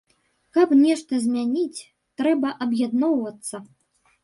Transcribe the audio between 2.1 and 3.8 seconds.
трэба аб'ядноўвацца.